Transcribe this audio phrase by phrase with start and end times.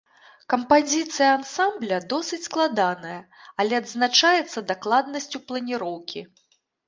[0.51, 3.19] Кампазіцыя ансамбля досыць складаная,
[3.63, 6.27] але адзначаецца дакладнасцю планіроўкі.